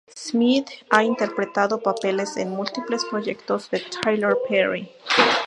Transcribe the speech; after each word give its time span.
Smith 0.15 0.67
ha 0.89 1.03
interpretado 1.03 1.79
papeles 1.79 2.35
en 2.37 2.49
múltiples 2.49 3.05
proyectos 3.05 3.69
de 3.69 3.83
Tyler 4.01 4.35
Perry. 4.49 4.89